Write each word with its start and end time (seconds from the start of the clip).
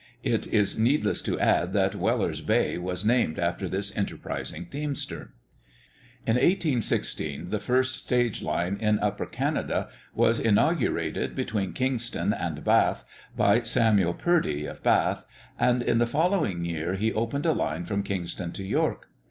It 0.23 0.47
is 0.47 0.79
needless 0.79 1.21
to 1.21 1.39
add 1.39 1.73
that 1.73 1.93
Weller's 1.93 2.41
Bay 2.41 2.79
was 2.79 3.05
named 3.05 3.37
after 3.37 3.69
this 3.69 3.95
enterprising 3.95 4.65
teamster. 4.65 5.31
In 6.25 6.37
1816 6.37 7.51
the 7.51 7.59
first 7.59 7.97
stage 8.07 8.41
line 8.41 8.77
in 8.81 8.97
Upper 8.97 9.27
Canada 9.27 9.89
was 10.15 10.39
inaugurated 10.39 11.35
between 11.35 11.73
Kingston 11.73 12.33
and 12.33 12.63
Bath 12.63 13.05
by 13.37 13.61
Samuel 13.61 14.15
Purdy, 14.15 14.65
of 14.65 14.81
Bath, 14.81 15.23
and 15.59 15.83
in 15.83 15.99
the 15.99 16.07
following 16.07 16.65
year 16.65 16.95
he 16.95 17.13
opened 17.13 17.45
a 17.45 17.53
line 17.53 17.85
from 17.85 18.01
Kingston 18.01 18.51
to 18.53 18.63
York. 18.63 19.07